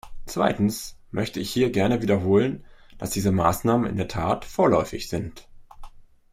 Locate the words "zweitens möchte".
0.25-1.39